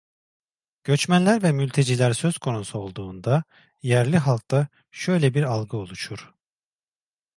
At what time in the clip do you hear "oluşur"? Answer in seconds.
5.77-6.33